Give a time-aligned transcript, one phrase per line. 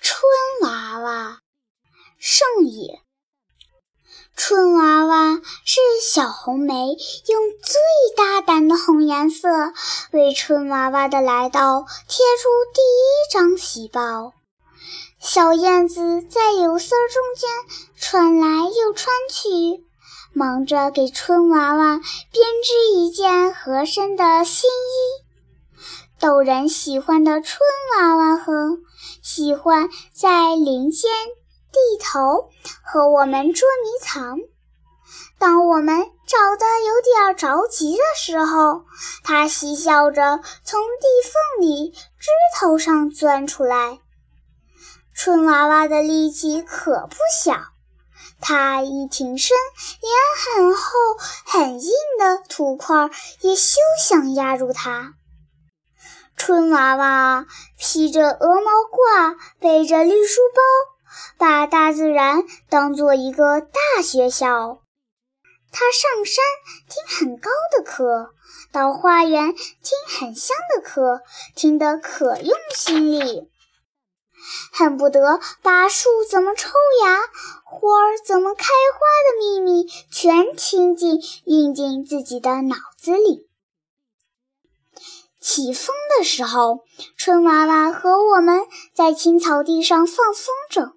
[0.00, 0.22] 春
[0.62, 1.40] 娃娃，
[2.18, 3.00] 圣野。
[4.36, 9.48] 春娃娃是小红梅用最大胆的红颜色
[10.12, 14.32] 为春娃娃的来到贴出第一张喜报。
[15.20, 17.50] 小燕子在柳丝中间
[17.96, 19.84] 穿来又穿去，
[20.32, 25.07] 忙着给春娃娃编织一件合身的新衣。
[26.20, 27.60] 逗人喜欢的春
[27.96, 28.78] 娃娃和
[29.22, 31.10] 喜欢在林间。
[31.70, 32.48] 地头
[32.82, 34.38] 和我们捉迷藏。
[35.38, 38.86] 当我们找得有点着急的时候，
[39.22, 43.98] 它嬉笑着从地缝里枝头上钻出来。
[45.14, 47.60] 春娃娃的力气可不小，
[48.40, 49.54] 它一挺身，
[50.00, 50.82] 连很厚
[51.44, 53.10] 很硬的土块
[53.42, 55.12] 也休想压住它。
[56.48, 60.62] 春娃娃披着鹅毛褂，背着绿书包。
[61.36, 64.80] 把大自然当做一个大学校，
[65.70, 66.42] 他上山
[66.88, 68.30] 听很高的课，
[68.72, 71.20] 到花园听很香的课，
[71.54, 73.50] 听得可用心里，
[74.72, 76.70] 恨不得把树怎么抽
[77.04, 77.18] 芽、
[77.62, 83.46] 花儿怎么开花的秘密全听进、印进自己的脑子里。
[85.40, 86.80] 起风的时候，
[87.16, 88.62] 春娃娃和我们
[88.94, 90.92] 在青草地上放风筝。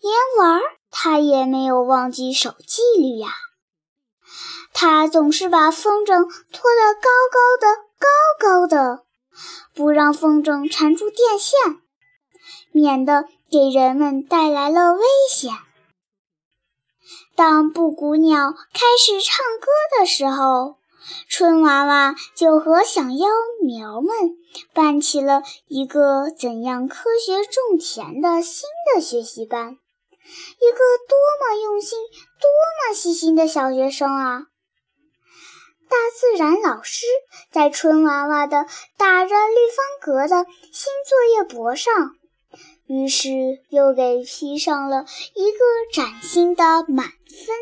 [0.00, 0.60] 连玩
[0.90, 3.28] 他也没有忘记守纪律呀。
[4.72, 8.06] 他总是把风筝拖得高高的、高
[8.38, 9.04] 高的，
[9.74, 11.58] 不让风筝缠住电线，
[12.72, 15.52] 免得给人们带来了危险。
[17.36, 19.66] 当布谷鸟开始唱歌
[19.98, 20.76] 的时候，
[21.28, 23.28] 春娃娃就和小妖
[23.62, 24.10] 苗们
[24.74, 29.78] 办起了一个怎样科学种田的新的学习班。
[30.22, 30.78] 一个
[31.08, 31.98] 多么用心、
[32.40, 34.42] 多么细心的小学生啊！
[35.88, 37.04] 大自然老师
[37.50, 38.66] 在春娃娃的
[38.96, 42.14] 打着绿方格的新作业簿上，
[42.86, 43.30] 于是
[43.70, 45.58] 又给批上了一个
[45.92, 47.56] 崭新的满分。